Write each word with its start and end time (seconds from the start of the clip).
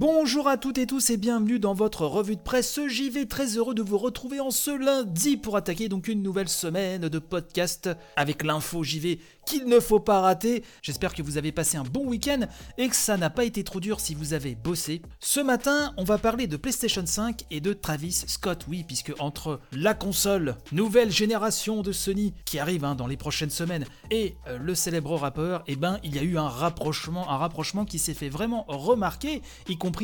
Bonjour 0.00 0.48
à 0.48 0.56
toutes 0.56 0.78
et 0.78 0.86
tous 0.86 1.10
et 1.10 1.18
bienvenue 1.18 1.58
dans 1.58 1.74
votre 1.74 2.06
revue 2.06 2.36
de 2.36 2.40
presse 2.40 2.80
JV. 2.88 3.28
Très 3.28 3.58
heureux 3.58 3.74
de 3.74 3.82
vous 3.82 3.98
retrouver 3.98 4.40
en 4.40 4.50
ce 4.50 4.70
lundi 4.70 5.36
pour 5.36 5.58
attaquer 5.58 5.90
donc 5.90 6.08
une 6.08 6.22
nouvelle 6.22 6.48
semaine 6.48 7.10
de 7.10 7.18
podcast 7.18 7.90
avec 8.16 8.42
l'info 8.42 8.82
JV 8.82 9.20
qu'il 9.44 9.66
ne 9.66 9.78
faut 9.78 10.00
pas 10.00 10.20
rater. 10.20 10.64
J'espère 10.80 11.12
que 11.12 11.22
vous 11.22 11.36
avez 11.36 11.52
passé 11.52 11.76
un 11.76 11.82
bon 11.82 12.06
week-end 12.06 12.46
et 12.78 12.88
que 12.88 12.96
ça 12.96 13.18
n'a 13.18 13.28
pas 13.28 13.44
été 13.44 13.62
trop 13.62 13.80
dur 13.80 14.00
si 14.00 14.14
vous 14.14 14.32
avez 14.32 14.54
bossé. 14.54 15.02
Ce 15.18 15.40
matin, 15.40 15.92
on 15.98 16.04
va 16.04 16.16
parler 16.16 16.46
de 16.46 16.56
PlayStation 16.56 17.04
5 17.04 17.44
et 17.50 17.60
de 17.60 17.74
Travis 17.74 18.24
Scott. 18.26 18.64
Oui, 18.68 18.84
puisque 18.84 19.12
entre 19.18 19.60
la 19.72 19.92
console 19.92 20.56
nouvelle 20.72 21.10
génération 21.10 21.82
de 21.82 21.92
Sony 21.92 22.32
qui 22.46 22.58
arrive 22.58 22.86
hein, 22.86 22.94
dans 22.94 23.06
les 23.06 23.18
prochaines 23.18 23.50
semaines 23.50 23.84
et 24.10 24.36
euh, 24.46 24.56
le 24.56 24.74
célèbre 24.74 25.14
rappeur, 25.16 25.62
eh 25.66 25.76
ben 25.76 25.98
il 26.04 26.14
y 26.14 26.18
a 26.18 26.22
eu 26.22 26.38
un 26.38 26.48
rapprochement, 26.48 27.28
un 27.28 27.36
rapprochement 27.36 27.84
qui 27.84 27.98
s'est 27.98 28.14
fait 28.14 28.30
vraiment 28.30 28.64
remarquer, 28.68 29.42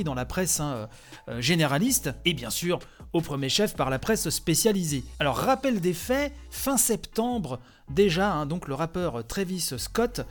dans 0.04 0.14
la 0.14 0.24
presse 0.24 0.60
hein, 0.60 0.88
euh, 1.28 1.40
généraliste 1.40 2.10
et 2.24 2.34
bien 2.34 2.50
sûr 2.50 2.78
au 3.12 3.20
premier 3.20 3.48
chef 3.48 3.74
par 3.74 3.90
la 3.90 3.98
presse 3.98 4.28
spécialisée. 4.28 5.04
Alors 5.20 5.36
rappel 5.36 5.80
des 5.80 5.94
faits, 5.94 6.32
fin 6.50 6.76
septembre 6.76 7.60
déjà, 7.88 8.32
hein, 8.32 8.46
donc 8.46 8.68
le 8.68 8.74
rappeur 8.74 9.26
Travis 9.26 9.72
Scott 9.78 10.26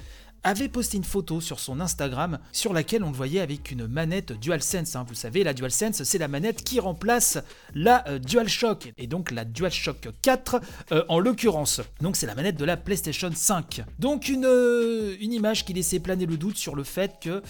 avait 0.45 0.69
posté 0.69 0.97
une 0.97 1.03
photo 1.03 1.41
sur 1.41 1.59
son 1.59 1.79
Instagram 1.79 2.37
sur 2.51 2.71
laquelle 2.71 3.03
on 3.03 3.09
le 3.09 3.15
voyait 3.15 3.41
avec 3.41 3.71
une 3.71 3.87
manette 3.87 4.31
DualSense. 4.31 4.95
Hein. 4.95 5.03
Vous 5.07 5.15
savez, 5.15 5.43
la 5.43 5.55
DualSense, 5.55 6.03
c'est 6.03 6.19
la 6.19 6.27
manette 6.27 6.63
qui 6.63 6.79
remplace 6.79 7.39
la 7.73 8.07
euh, 8.07 8.19
DualShock, 8.19 8.93
et 8.97 9.07
donc 9.07 9.31
la 9.31 9.43
DualShock 9.43 10.07
4 10.21 10.61
euh, 10.91 11.03
en 11.09 11.17
l'occurrence. 11.17 11.81
Donc 11.99 12.15
c'est 12.15 12.27
la 12.27 12.35
manette 12.35 12.57
de 12.57 12.65
la 12.65 12.77
PlayStation 12.77 13.31
5. 13.33 13.81
Donc 13.97 14.29
une, 14.29 14.45
euh, 14.45 15.17
une 15.19 15.33
image 15.33 15.65
qui 15.65 15.73
laissait 15.73 15.99
planer 15.99 16.27
le 16.27 16.37
doute 16.37 16.57
sur 16.57 16.75
le 16.75 16.83
fait 16.83 17.19
que 17.19 17.41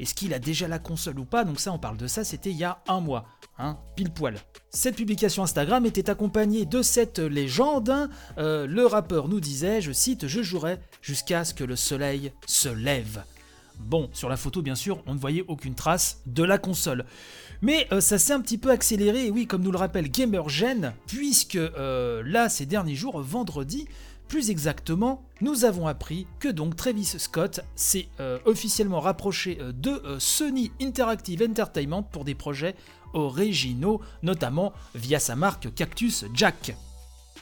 est-ce 0.00 0.14
qu'il 0.14 0.34
a 0.34 0.40
déjà 0.40 0.66
la 0.66 0.80
console 0.80 1.20
ou 1.20 1.24
pas? 1.24 1.44
Donc 1.44 1.60
ça, 1.60 1.72
on 1.72 1.78
parle 1.78 1.98
de 1.98 2.08
ça, 2.08 2.24
c'était 2.24 2.50
il 2.50 2.56
y 2.56 2.64
a 2.64 2.82
un 2.88 3.00
mois. 3.00 3.26
Hein, 3.58 3.78
pile 3.94 4.10
poil. 4.10 4.40
Cette 4.70 4.96
publication 4.96 5.42
Instagram 5.42 5.84
était 5.84 6.10
accompagnée 6.10 6.64
de 6.64 6.80
cette 6.80 7.18
légende. 7.18 7.90
Hein. 7.90 8.08
le 8.36 8.84
rappeur 8.86 9.28
nous 9.28 9.40
disait, 9.40 9.80
je 9.80 9.90
cite, 9.90 10.28
Je 10.28 10.42
jouerai 10.42 10.78
jusqu'à 11.02 11.44
ce 11.44 11.54
que 11.54 11.64
le 11.64 11.76
soleil 11.76 12.32
se 12.46 12.68
lève. 12.68 13.24
Bon, 13.80 14.10
sur 14.12 14.28
la 14.28 14.36
photo, 14.36 14.62
bien 14.62 14.74
sûr, 14.74 15.02
on 15.06 15.14
ne 15.14 15.18
voyait 15.18 15.44
aucune 15.48 15.74
trace 15.74 16.20
de 16.26 16.44
la 16.44 16.58
console. 16.58 17.04
Mais 17.62 17.86
euh, 17.92 18.00
ça 18.00 18.18
s'est 18.18 18.32
un 18.32 18.40
petit 18.40 18.58
peu 18.58 18.70
accéléré, 18.70 19.26
et 19.26 19.30
oui, 19.30 19.46
comme 19.46 19.62
nous 19.62 19.72
le 19.72 19.78
rappelle 19.78 20.10
GamerGen, 20.10 20.94
puisque 21.06 21.56
euh, 21.56 22.22
là, 22.24 22.48
ces 22.48 22.66
derniers 22.66 22.94
jours, 22.94 23.20
vendredi, 23.20 23.86
plus 24.30 24.48
exactement, 24.48 25.24
nous 25.40 25.64
avons 25.64 25.88
appris 25.88 26.28
que 26.38 26.46
donc 26.48 26.76
Travis 26.76 27.04
Scott 27.18 27.60
s'est 27.74 28.06
euh, 28.20 28.38
officiellement 28.44 29.00
rapproché 29.00 29.58
de 29.74 30.00
Sony 30.20 30.70
Interactive 30.80 31.42
Entertainment 31.42 32.04
pour 32.04 32.24
des 32.24 32.36
projets 32.36 32.76
originaux, 33.12 34.00
notamment 34.22 34.72
via 34.94 35.18
sa 35.18 35.34
marque 35.34 35.74
Cactus 35.74 36.26
Jack. 36.32 36.76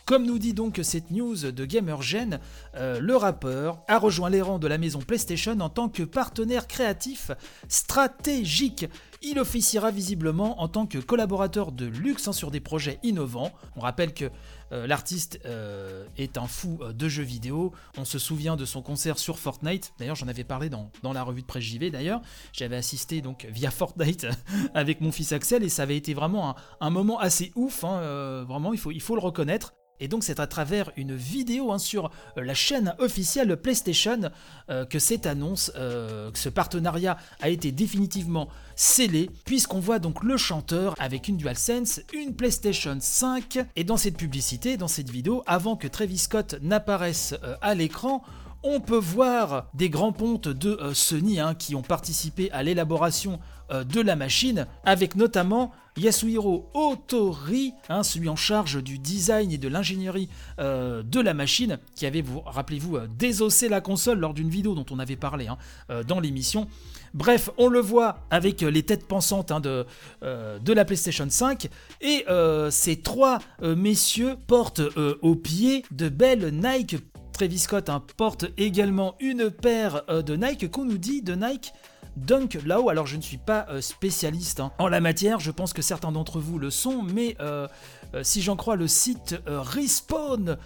Comme 0.09 0.25
nous 0.25 0.39
dit 0.39 0.55
donc 0.55 0.81
cette 0.85 1.11
news 1.11 1.37
de 1.37 1.65
GamerGen, 1.67 2.41
euh, 2.77 2.99
le 2.99 3.15
rappeur 3.15 3.83
a 3.89 3.99
rejoint 3.99 4.31
les 4.31 4.41
rangs 4.41 4.59
de 4.59 4.67
la 4.67 4.79
maison 4.79 5.01
PlayStation 5.01 5.61
en 5.61 5.69
tant 5.69 5.91
que 5.91 6.03
partenaire 6.03 6.67
créatif 6.67 7.31
stratégique. 7.69 8.87
Il 9.21 9.39
officiera 9.39 9.91
visiblement 9.91 10.63
en 10.63 10.69
tant 10.69 10.87
que 10.87 10.97
collaborateur 10.97 11.73
de 11.73 11.85
luxe 11.85 12.27
hein, 12.27 12.33
sur 12.33 12.51
des 12.51 12.61
projets 12.61 12.99
innovants. 13.03 13.53
On 13.77 13.81
rappelle 13.81 14.15
que 14.15 14.31
euh, 14.73 14.87
l'artiste 14.87 15.41
euh, 15.45 16.07
est 16.17 16.39
un 16.39 16.47
fou 16.47 16.79
de 16.91 17.07
jeux 17.07 17.23
vidéo. 17.23 17.75
On 17.99 18.07
se 18.07 18.19
souvient 18.19 18.57
de 18.57 18.65
son 18.65 18.81
concert 18.81 19.19
sur 19.19 19.39
Fortnite. 19.39 19.93
D'ailleurs, 19.99 20.17
j'en 20.17 20.29
avais 20.29 20.43
parlé 20.43 20.71
dans, 20.71 20.91
la 21.03 21.23
revue 21.23 21.43
de 21.43 21.47
presse 21.47 21.65
JV. 21.65 21.91
D'ailleurs, 21.91 22.23
j'avais 22.55 22.77
assisté 22.77 23.21
donc 23.21 23.47
via 23.51 23.71
Fortnite 23.71 24.27
avec 24.75 25.03
mon 25.03 25.13
fils 25.13 25.33
Axel 25.33 25.63
et 25.63 25.69
ça 25.69 25.83
avait 25.83 25.99
été 25.99 26.15
vraiment 26.15 26.57
un, 26.81 26.89
moment 26.89 27.19
assez 27.19 27.53
ouf. 27.57 27.85
Hein, 27.85 28.45
vraiment, 28.49 28.73
il 28.73 28.79
faut, 28.79 28.91
il 28.91 29.03
faut 29.03 29.15
le 29.15 29.21
reconnaître. 29.21 29.75
Et 30.01 30.09
donc 30.09 30.25
c'est 30.25 30.41
à 30.41 30.47
travers 30.47 30.91
une 30.97 31.15
vidéo 31.15 31.73
hein, 31.73 31.79
sur 31.79 32.11
euh, 32.37 32.45
la 32.45 32.55
chaîne 32.55 32.95
officielle 32.99 33.57
PlayStation 33.57 34.31
euh, 34.71 34.85
que 34.85 34.99
cette 34.99 35.27
annonce, 35.27 35.73
euh, 35.77 36.31
que 36.31 36.39
ce 36.39 36.49
partenariat 36.49 37.17
a 37.41 37.49
été 37.49 37.73
définitivement 37.73 38.49
scellé, 38.77 39.31
puisqu'on 39.45 39.81
voit 39.81 39.99
donc 39.99 40.23
le 40.23 40.37
chanteur 40.37 40.95
avec 40.99 41.29
une 41.29 41.37
DualSense, 41.37 42.01
une 42.13 42.35
PlayStation 42.35 42.97
5, 43.01 43.59
et 43.77 43.85
dans 43.85 43.97
cette 43.97 44.17
publicité, 44.17 44.77
dans 44.77 44.89
cette 44.89 45.11
vidéo, 45.11 45.43
avant 45.47 45.77
que 45.77 45.89
Travis 45.89 46.19
Scott 46.19 46.57
n'apparaisse 46.63 47.35
à 47.61 47.75
l'écran, 47.75 48.23
on 48.63 48.81
peut 48.81 48.99
voir 48.99 49.69
des 49.75 49.91
grands 49.91 50.13
pontes 50.13 50.49
de 50.49 50.93
Sony 50.93 51.41
hein, 51.41 51.55
qui 51.55 51.75
ont 51.75 51.83
participé 51.83 52.51
à 52.53 52.63
l'élaboration 52.63 53.41
de 53.71 54.01
la 54.01 54.17
machine, 54.17 54.67
avec 54.85 55.15
notamment 55.15 55.73
Yasuhiro 55.99 56.71
Otori, 56.75 57.75
hein, 57.89 58.03
celui 58.03 58.29
en 58.29 58.37
charge 58.37 58.83
du 58.83 58.99
design 58.99 59.51
et 59.51 59.59
de 59.59 59.69
l'ingénierie 59.69 60.29
euh, 60.61 61.03
de 61.03 61.21
la 61.21 61.35
machine, 61.35 61.79
qui 61.95 62.07
avait, 62.07 62.23
vous 62.23 62.41
rappelez-vous, 62.41 62.97
euh, 62.97 63.09
désossé 63.19 63.69
la 63.69 63.81
console 63.81 64.21
lors 64.21 64.35
d'une 64.35 64.49
vidéo 64.49 64.75
dont 64.75 64.87
on 64.91 64.99
avait 64.99 65.17
parlé 65.17 65.49
hein, 65.49 65.59
euh, 65.91 66.05
dans 66.05 66.21
l'émission. 66.21 66.69
Bref, 67.15 67.51
on 67.59 67.69
le 67.69 67.81
voit 67.81 68.21
avec 68.31 68.61
les 68.61 68.83
têtes 68.83 69.07
pensantes 69.07 69.51
hein, 69.51 69.61
de, 69.61 69.87
de, 70.21 70.73
la 70.75 70.85
PlayStation 70.85 71.27
5. 71.29 71.69
Et 72.03 72.27
ces 72.69 72.97
trois 73.01 73.39
messieurs 73.63 74.37
portent 74.47 74.83
au 75.23 75.35
pied 75.35 75.87
de 75.91 76.11
belles 76.11 76.51
Nike. 76.53 76.97
Travis 77.33 77.61
Scott 77.61 77.91
porte 78.19 78.45
également 78.59 79.15
une 79.21 79.51
paire 79.51 80.05
de 80.07 80.37
Nike 80.37 80.71
qu'on 80.71 80.85
nous 80.85 80.99
dit 80.99 81.23
de 81.23 81.35
Nike 81.35 81.73
Dunk 82.19 82.59
Lao. 82.65 82.89
Alors 82.89 83.07
je 83.07 83.17
ne 83.17 83.23
suis 83.23 83.39
pas 83.39 83.67
euh, 83.71 83.81
spécialiste 83.81 84.61
hein. 84.61 84.73
en 84.79 84.89
la 84.89 85.01
matière, 85.01 85.41
je 85.41 85.51
pense 85.51 85.73
que 85.73 85.83
certains 85.83 86.13
d'entre 86.13 86.41
vous 86.41 86.59
le 86.59 86.71
sont, 86.71 87.03
mais 87.03 87.37
euh, 87.41 87.67
euh, 88.15 88.23
si 88.23 88.43
j'en 88.43 88.57
crois 88.57 88.77
le 88.77 88.87
site 88.89 89.37
respawn.com, 89.47 90.57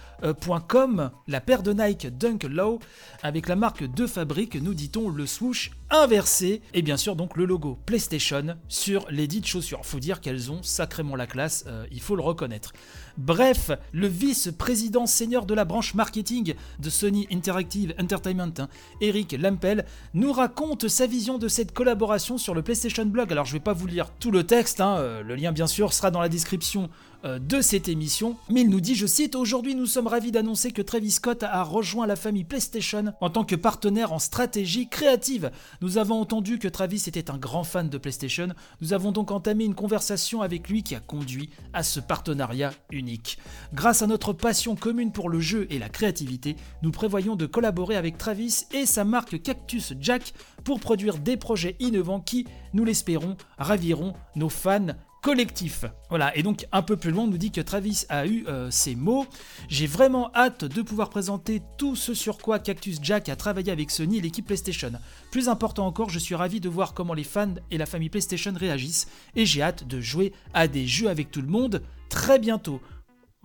la 1.27 1.41
paire 1.41 1.63
de 1.63 1.73
Nike 1.73 2.07
Dunk 2.17 2.43
Low 2.49 2.79
avec 3.21 3.47
la 3.47 3.55
marque 3.55 3.83
de 3.83 4.07
fabrique, 4.07 4.55
nous 4.55 4.73
dit-on 4.73 5.09
le 5.09 5.25
swoosh 5.25 5.71
inversé 5.89 6.61
et 6.73 6.81
bien 6.81 6.97
sûr 6.97 7.15
donc 7.15 7.37
le 7.37 7.45
logo 7.45 7.77
PlayStation 7.85 8.57
sur 8.67 9.05
les 9.09 9.27
dites 9.27 9.45
chaussures. 9.45 9.85
Faut 9.85 9.99
dire 9.99 10.21
qu'elles 10.21 10.51
ont 10.51 10.63
sacrément 10.63 11.15
la 11.15 11.27
classe, 11.27 11.65
il 11.91 12.01
faut 12.01 12.15
le 12.15 12.23
reconnaître. 12.23 12.73
Bref, 13.17 13.69
le 13.91 14.07
vice-président 14.07 15.05
senior 15.05 15.45
de 15.45 15.53
la 15.53 15.65
branche 15.65 15.93
marketing 15.93 16.55
de 16.79 16.89
Sony 16.89 17.27
Interactive 17.31 17.93
Entertainment, 17.99 18.53
hein, 18.57 18.69
Eric 19.01 19.33
Lampel, 19.33 19.85
nous 20.15 20.31
raconte 20.31 20.87
sa 20.87 21.05
vision 21.05 21.37
de 21.37 21.42
cette 21.47 21.73
collaboration 21.73 22.37
sur 22.37 22.53
le 22.53 22.61
PlayStation 22.61 23.05
Blog. 23.05 23.31
Alors 23.31 23.45
je 23.45 23.53
vais 23.53 23.59
pas 23.59 23.73
vous 23.73 23.87
lire 23.87 24.09
tout 24.19 24.31
le 24.31 24.43
texte, 24.43 24.81
hein, 24.81 24.97
euh, 24.97 25.23
le 25.23 25.35
lien 25.35 25.51
bien 25.51 25.67
sûr 25.67 25.93
sera 25.93 26.11
dans 26.11 26.21
la 26.21 26.29
description 26.29 26.89
de 27.23 27.61
cette 27.61 27.87
émission, 27.87 28.35
mais 28.49 28.61
il 28.61 28.69
nous 28.69 28.81
dit, 28.81 28.95
je 28.95 29.07
cite, 29.07 29.35
Aujourd'hui 29.35 29.75
nous 29.75 29.85
sommes 29.85 30.07
ravis 30.07 30.31
d'annoncer 30.31 30.71
que 30.71 30.81
Travis 30.81 31.11
Scott 31.11 31.43
a 31.43 31.63
rejoint 31.63 32.05
la 32.05 32.15
famille 32.15 32.43
PlayStation 32.43 33.13
en 33.21 33.29
tant 33.29 33.43
que 33.45 33.55
partenaire 33.55 34.11
en 34.11 34.19
stratégie 34.19 34.89
créative. 34.89 35.51
Nous 35.81 35.97
avons 35.97 36.19
entendu 36.19 36.59
que 36.59 36.67
Travis 36.67 37.03
était 37.07 37.31
un 37.31 37.37
grand 37.37 37.63
fan 37.63 37.89
de 37.89 37.97
PlayStation, 37.97 38.49
nous 38.81 38.93
avons 38.93 39.11
donc 39.11 39.31
entamé 39.31 39.63
une 39.65 39.75
conversation 39.75 40.41
avec 40.41 40.69
lui 40.69 40.83
qui 40.83 40.95
a 40.95 40.99
conduit 40.99 41.49
à 41.73 41.83
ce 41.83 41.99
partenariat 41.99 42.71
unique. 42.91 43.37
Grâce 43.73 44.01
à 44.01 44.07
notre 44.07 44.33
passion 44.33 44.75
commune 44.75 45.11
pour 45.11 45.29
le 45.29 45.39
jeu 45.39 45.67
et 45.69 45.79
la 45.79 45.89
créativité, 45.89 46.55
nous 46.81 46.91
prévoyons 46.91 47.35
de 47.35 47.45
collaborer 47.45 47.95
avec 47.95 48.17
Travis 48.17 48.65
et 48.71 48.85
sa 48.85 49.03
marque 49.03 49.41
Cactus 49.41 49.93
Jack 49.99 50.33
pour 50.63 50.79
produire 50.79 51.17
des 51.17 51.37
projets 51.37 51.75
innovants 51.79 52.21
qui, 52.21 52.45
nous 52.73 52.85
l'espérons, 52.85 53.37
raviront 53.57 54.13
nos 54.35 54.49
fans 54.49 54.95
collectifs. 55.23 55.85
Voilà, 56.09 56.35
et 56.37 56.43
donc 56.43 56.67
un 56.71 56.83
peu 56.83 56.97
plus 56.97 57.09
loin, 57.09 57.23
on 57.23 57.27
nous 57.27 57.37
dit 57.37 57.49
que 57.49 57.61
Travis 57.61 58.05
a 58.09 58.27
eu 58.27 58.45
euh, 58.47 58.69
ces 58.69 58.93
mots. 58.93 59.25
J'ai 59.69 59.87
vraiment 59.87 60.29
hâte 60.35 60.65
de 60.65 60.81
pouvoir 60.83 61.09
présenter 61.09 61.61
tout 61.77 61.95
ce 61.95 62.13
sur 62.13 62.37
quoi 62.37 62.59
Cactus 62.59 62.99
Jack 63.01 63.29
a 63.29 63.35
travaillé 63.35 63.71
avec 63.71 63.89
Sony 63.89 64.17
et 64.17 64.21
l'équipe 64.21 64.45
PlayStation. 64.45 64.91
Plus 65.31 65.47
important 65.47 65.87
encore, 65.87 66.09
je 66.09 66.19
suis 66.19 66.35
ravi 66.35 66.59
de 66.59 66.69
voir 66.69 66.93
comment 66.93 67.13
les 67.13 67.23
fans 67.23 67.55
et 67.71 67.77
la 67.77 67.85
famille 67.85 68.09
PlayStation 68.09 68.53
réagissent, 68.53 69.07
et 69.35 69.45
j'ai 69.45 69.63
hâte 69.63 69.87
de 69.87 70.01
jouer 70.01 70.33
à 70.53 70.67
des 70.67 70.85
jeux 70.85 71.09
avec 71.09 71.31
tout 71.31 71.41
le 71.41 71.47
monde 71.47 71.81
très 72.09 72.37
bientôt. 72.37 72.81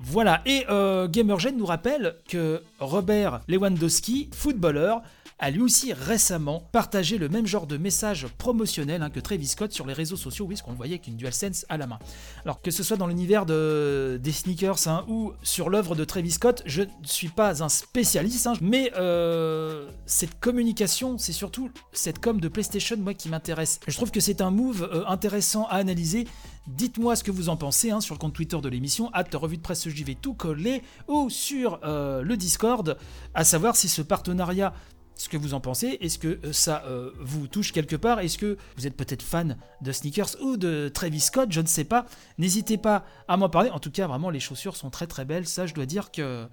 Voilà, 0.00 0.42
et 0.46 0.64
euh, 0.70 1.08
GamerGen 1.08 1.56
nous 1.56 1.66
rappelle 1.66 2.16
que 2.28 2.62
Robert 2.78 3.40
Lewandowski, 3.48 4.31
footballeur, 4.32 5.02
a 5.38 5.50
lui 5.50 5.61
aussi 5.61 5.93
récemment 5.93 6.69
partagé 6.73 7.19
le 7.19 7.29
même 7.29 7.46
genre 7.46 7.67
de 7.67 7.76
message 7.76 8.26
promotionnel 8.38 9.02
hein, 9.02 9.11
que 9.11 9.20
Travis 9.20 9.46
Scott 9.46 9.73
sur 9.73 9.87
les 9.87 9.93
réseaux 9.93 10.17
sociaux, 10.17 10.46
oui, 10.46 10.56
ce 10.56 10.62
qu'on 10.62 10.73
voyait 10.73 10.94
avec 10.94 11.06
une 11.06 11.17
DualSense 11.17 11.64
à 11.69 11.76
la 11.76 11.87
main. 11.87 11.99
Alors 12.44 12.61
que 12.61 12.70
ce 12.70 12.82
soit 12.82 12.96
dans 12.96 13.06
l'univers 13.06 13.46
de, 13.46 14.19
des 14.23 14.32
sneakers 14.32 14.88
hein, 14.88 15.05
ou 15.08 15.32
sur 15.43 15.70
l'œuvre 15.70 15.94
de 15.94 16.05
Travis 16.05 16.32
Scott, 16.32 16.62
je 16.67 16.82
ne 16.82 16.88
suis 17.05 17.29
pas 17.29 17.62
un 17.62 17.69
spécialiste, 17.69 18.46
hein, 18.46 18.55
mais 18.61 18.93
euh, 18.96 19.90
cette 20.06 20.40
communication, 20.40 21.19
c'est 21.19 21.32
surtout 21.32 21.70
cette 21.93 22.19
com 22.19 22.41
de 22.41 22.49
PlayStation, 22.49 22.96
moi, 22.96 23.14
qui 23.14 23.29
m'intéresse. 23.29 23.81
Je 23.87 23.94
trouve 23.94 24.11
que 24.11 24.20
c'est 24.20 24.41
un 24.41 24.50
move 24.50 24.88
euh, 24.93 25.05
intéressant 25.06 25.67
à 25.67 25.75
analyser. 25.75 26.26
Dites-moi 26.67 27.17
ce 27.17 27.25
que 27.25 27.31
vous 27.31 27.49
en 27.49 27.56
pensez 27.56 27.93
sur 28.00 28.14
le 28.14 28.19
compte 28.19 28.34
Twitter 28.34 28.58
de 28.61 28.69
l'émission, 28.69 29.11
at 29.14 29.25
revue 29.34 29.56
de 29.56 29.62
presse 29.62 29.88
JV 29.88 30.14
tout 30.14 30.34
collé, 30.34 30.82
ou 31.06 31.31
sur 31.31 31.81
euh, 31.84 32.23
le 32.23 32.37
Discord, 32.37 32.99
à 33.34 33.44
savoir 33.44 33.76
si 33.76 33.88
ce 33.88 34.02
partenariat 34.02 34.75
ce 35.19 35.29
que 35.29 35.37
vous 35.37 35.53
en 35.53 35.61
pensez. 35.61 35.99
Est-ce 36.00 36.19
que 36.19 36.38
euh, 36.44 36.53
ça 36.53 36.85
euh, 36.87 37.11
vous 37.20 37.47
touche 37.49 37.73
quelque 37.73 37.97
part? 37.97 38.20
Est-ce 38.20 38.38
que 38.38 38.56
vous 38.76 38.87
êtes 38.87 38.97
peut-être 38.97 39.23
fan 39.23 39.59
de 39.82 39.93
sneakers 39.93 40.41
ou 40.41 40.56
de 40.56 40.88
Travis 40.88 41.20
Scott? 41.20 41.49
Je 41.50 41.61
ne 41.61 41.67
sais 41.67 41.85
pas. 41.85 42.06
N'hésitez 42.38 42.79
pas 42.79 43.05
à 43.26 43.37
m'en 43.37 43.50
parler. 43.50 43.70
En 43.70 43.81
tout 43.81 43.91
cas, 43.91 44.06
vraiment, 44.06 44.31
les 44.31 44.41
chaussures 44.41 44.76
sont 44.76 44.88
très 44.91 45.06
très 45.06 45.25
belles. 45.25 45.47
Ça, 45.47 45.67
je 45.67 45.75
dois 45.75 45.87
dire 45.87 46.11
que 46.12 46.47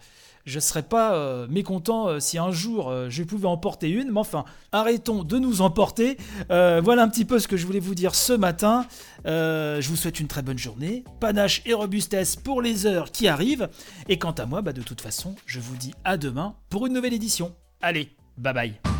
je 0.45 0.55
ne 0.55 0.61
serais 0.61 0.83
pas 0.83 1.15
euh, 1.15 1.47
mécontent 1.47 2.19
si 2.19 2.37
un 2.37 2.51
jour 2.51 2.93
je 3.09 3.23
pouvais 3.23 3.47
en 3.47 3.57
porter 3.57 3.89
une. 3.89 4.11
Mais 4.11 4.19
enfin, 4.19 4.45
arrêtons 4.71 5.23
de 5.23 5.37
nous 5.37 5.61
emporter. 5.61 6.17
voilà 6.49 7.03
un 7.03 7.09
petit 7.09 7.25
peu 7.25 7.39
ce 7.39 7.47
que 7.47 7.57
je 7.57 7.65
voulais 7.67 7.79
vous 7.79 7.95
dire 7.95 8.15
ce 8.15 8.33
matin. 8.33 8.87
je 9.25 9.87
vous 9.87 9.95
souhaite 9.95 10.19
une 10.19 10.27
très 10.27 10.41
bonne 10.41 10.57
journée. 10.57 11.03
Panache 11.19 11.61
et 11.65 11.73
robustesse 11.73 12.35
pour 12.35 12.63
les 12.63 12.87
heures 12.87 13.11
qui 13.11 13.27
arrivent. 13.27 13.69
Et 14.09 14.17
quant 14.17 14.31
à 14.31 14.47
moi, 14.47 14.63
bah, 14.63 14.73
de 14.73 14.81
toute 14.81 15.01
façon, 15.01 15.35
je 15.45 15.59
vous 15.59 15.75
dis 15.75 15.93
à 16.03 16.17
demain 16.17 16.55
pour 16.69 16.87
une 16.87 16.93
nouvelle 16.93 17.13
édition. 17.13 17.55
Allez, 17.81 18.09
bye 18.37 18.53
bye 18.53 18.94